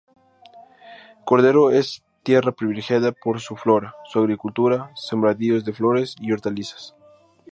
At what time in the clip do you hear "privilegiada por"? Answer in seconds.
2.53-3.39